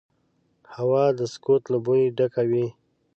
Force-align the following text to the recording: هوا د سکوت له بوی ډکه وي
هوا 0.75 1.03
د 1.19 1.21
سکوت 1.33 1.63
له 1.71 1.77
بوی 1.85 2.01
ډکه 2.17 2.43
وي 2.49 2.67